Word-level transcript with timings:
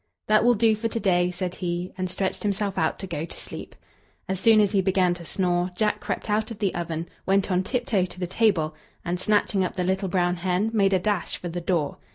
"That 0.25 0.43
will 0.43 0.55
do 0.55 0.75
for 0.75 0.87
to 0.87 0.99
day," 0.99 1.29
said 1.29 1.53
he, 1.61 1.93
and 1.95 2.09
stretched 2.09 2.41
himself 2.41 2.75
out 2.75 2.97
to 2.97 3.05
go 3.05 3.23
to 3.23 3.37
sleep. 3.37 3.75
As 4.27 4.39
soon 4.39 4.59
as 4.59 4.71
he 4.71 4.81
began 4.81 5.13
to 5.13 5.25
snore, 5.25 5.69
Jack 5.75 5.99
crept 5.99 6.27
out 6.27 6.49
of 6.49 6.57
the 6.57 6.73
oven, 6.73 7.07
went 7.27 7.51
on 7.51 7.61
tiptoe 7.61 8.05
to 8.05 8.19
the 8.19 8.25
table, 8.25 8.73
and, 9.05 9.19
snatching 9.19 9.63
up 9.63 9.75
the 9.75 9.83
little 9.83 10.09
brown 10.09 10.37
hen, 10.37 10.71
made 10.73 10.93
a 10.93 10.97
dash 10.99 11.37
for 11.37 11.49
the 11.49 11.61
door. 11.61 11.97